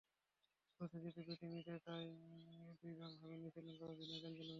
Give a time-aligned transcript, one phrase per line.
[0.79, 2.05] টসে জিতে ব্যাটিং নিতে তাই
[2.81, 4.49] দুই বার ভাবেননি শ্রীলঙ্কার অধিনায়ক অ্যাঞ্জেলো ম্যাথুস।